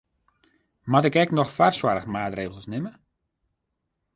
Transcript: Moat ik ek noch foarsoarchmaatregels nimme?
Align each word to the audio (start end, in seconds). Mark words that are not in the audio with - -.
Moat 0.91 1.07
ik 1.09 1.15
ek 1.21 1.31
noch 1.35 1.53
foarsoarchmaatregels 1.55 2.65
nimme? 2.71 2.91